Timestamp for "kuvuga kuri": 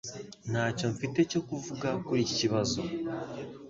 1.47-2.19